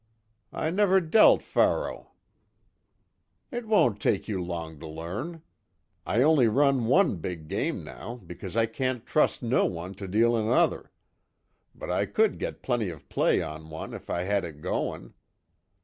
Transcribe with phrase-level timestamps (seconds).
[0.51, 2.13] "I never dealt faro."
[3.51, 5.43] "It won't take you long to learn.
[6.07, 10.35] I only run one big game now because I can't trust no one to deal
[10.35, 10.89] another
[11.75, 15.13] but I could get plenty of play on one if I had it goin'.